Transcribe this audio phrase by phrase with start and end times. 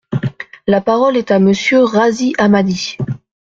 [0.65, 2.97] La parole est à Monsieur Razzy Hammadi.